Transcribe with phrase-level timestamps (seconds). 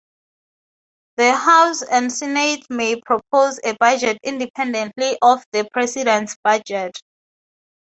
[1.17, 6.99] The House and Senate may propose a budget independently of the President's budget.